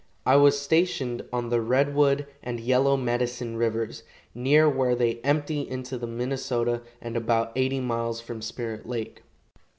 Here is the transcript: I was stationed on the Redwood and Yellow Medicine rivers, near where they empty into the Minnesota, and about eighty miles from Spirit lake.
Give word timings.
I 0.25 0.35
was 0.35 0.59
stationed 0.59 1.25
on 1.31 1.49
the 1.49 1.61
Redwood 1.61 2.25
and 2.41 2.59
Yellow 2.59 2.97
Medicine 2.97 3.55
rivers, 3.55 4.01
near 4.33 4.67
where 4.67 4.95
they 4.95 5.17
empty 5.19 5.61
into 5.69 5.95
the 5.95 6.07
Minnesota, 6.07 6.81
and 6.99 7.15
about 7.15 7.51
eighty 7.55 7.79
miles 7.79 8.19
from 8.19 8.41
Spirit 8.41 8.87
lake. 8.89 9.21